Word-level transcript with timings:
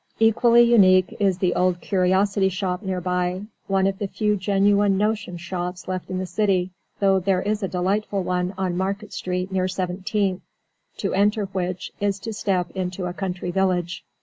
Equally 0.17 0.63
unique 0.63 1.15
is 1.19 1.37
the 1.37 1.53
old 1.53 1.79
curiosity 1.79 2.49
shop 2.49 2.81
near 2.81 2.99
by, 2.99 3.43
one 3.67 3.85
of 3.85 3.99
the 3.99 4.07
few 4.07 4.35
genuine 4.35 4.97
"notion" 4.97 5.37
shops 5.37 5.87
left 5.87 6.09
in 6.09 6.17
the 6.17 6.25
city 6.25 6.71
(though 6.99 7.19
there 7.19 7.43
is 7.43 7.61
a 7.61 7.67
delightful 7.67 8.23
one 8.23 8.55
on 8.57 8.75
Market 8.75 9.13
Street 9.13 9.51
near 9.51 9.67
Seventeenth, 9.67 10.41
to 10.97 11.13
enter 11.13 11.45
which 11.45 11.91
is 11.99 12.17
to 12.21 12.33
step 12.33 12.71
into 12.71 13.05
a 13.05 13.13
country 13.13 13.51
village). 13.51 14.03